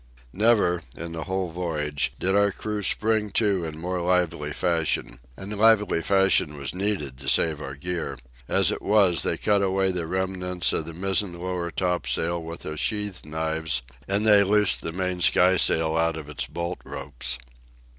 Never, 0.33 0.81
in 0.97 1.11
the 1.11 1.25
whole 1.25 1.51
voyage, 1.51 2.11
did 2.17 2.35
our 2.35 2.51
crew 2.51 2.81
spring 2.81 3.29
to 3.33 3.65
it 3.65 3.75
in 3.75 3.79
more 3.79 4.01
lively 4.01 4.51
fashion. 4.51 5.19
And 5.37 5.55
lively 5.55 6.01
fashion 6.01 6.57
was 6.57 6.73
needed 6.73 7.19
to 7.19 7.29
save 7.29 7.61
our 7.61 7.75
gear. 7.75 8.17
As 8.47 8.71
it 8.71 8.81
was, 8.81 9.21
they 9.21 9.37
cut 9.37 9.61
away 9.61 9.91
the 9.91 10.07
remnants 10.07 10.73
of 10.73 10.87
the 10.87 10.93
mizzen 10.93 11.37
lower 11.37 11.69
topsail 11.69 12.41
with 12.41 12.61
their 12.61 12.77
sheath 12.77 13.23
knives, 13.25 13.83
and 14.07 14.25
they 14.25 14.43
loosed 14.43 14.81
the 14.81 14.91
main 14.91 15.21
skysail 15.21 15.95
out 15.95 16.17
of 16.17 16.29
its 16.29 16.47
bolt 16.47 16.79
ropes. 16.83 17.37